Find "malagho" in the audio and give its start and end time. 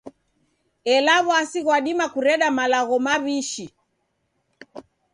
2.57-2.97